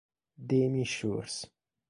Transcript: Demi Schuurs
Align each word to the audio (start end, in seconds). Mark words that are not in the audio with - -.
Demi 0.49 0.83
Schuurs 0.83 1.45